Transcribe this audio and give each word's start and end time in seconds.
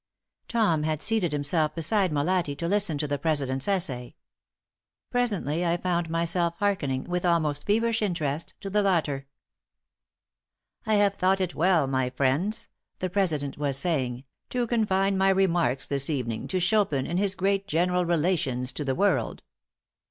Tom 0.47 0.81
had 0.81 1.03
seated 1.03 1.31
himself 1.31 1.75
beside 1.75 2.11
Molatti 2.11 2.57
to 2.57 2.67
listen 2.67 2.97
to 2.97 3.07
the 3.07 3.19
president's 3.19 3.67
essay. 3.67 4.15
Presently, 5.11 5.63
I 5.63 5.77
found 5.77 6.09
myself 6.09 6.55
hearkening, 6.57 7.03
with 7.03 7.23
almost 7.23 7.67
feverish 7.67 8.01
interest, 8.01 8.55
to 8.61 8.71
the 8.71 8.81
latter. 8.81 9.27
"I 10.87 10.95
have 10.95 11.13
thought 11.13 11.39
it 11.39 11.53
well, 11.53 11.85
my 11.85 12.09
friends," 12.09 12.67
the 12.97 13.11
president 13.11 13.59
was 13.59 13.77
saying, 13.77 14.23
"to 14.49 14.65
confine 14.65 15.19
my 15.19 15.29
remarks 15.29 15.85
this 15.85 16.09
evening 16.09 16.47
to 16.47 16.59
Chopin 16.59 17.05
in 17.05 17.17
his 17.17 17.35
great 17.35 17.67
general 17.67 18.03
relations 18.03 18.73
to 18.73 18.83
the 18.83 18.95
world. 18.95 19.43